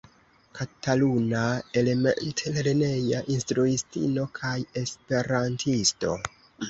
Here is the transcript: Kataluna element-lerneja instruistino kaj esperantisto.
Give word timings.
Kataluna 0.59 1.41
element-lerneja 1.81 3.21
instruistino 3.35 4.25
kaj 4.39 4.57
esperantisto. 4.83 6.17